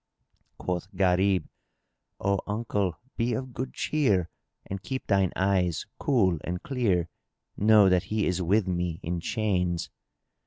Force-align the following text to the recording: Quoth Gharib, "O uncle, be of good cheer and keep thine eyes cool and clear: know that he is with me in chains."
Quoth 0.57 0.87
Gharib, 0.95 1.47
"O 2.19 2.39
uncle, 2.47 2.95
be 3.17 3.33
of 3.33 3.53
good 3.53 3.71
cheer 3.71 4.29
and 4.65 4.81
keep 4.81 5.05
thine 5.05 5.31
eyes 5.35 5.85
cool 5.99 6.39
and 6.43 6.63
clear: 6.63 7.07
know 7.55 7.87
that 7.87 8.05
he 8.05 8.25
is 8.25 8.41
with 8.41 8.67
me 8.67 8.99
in 9.03 9.19
chains." 9.19 9.91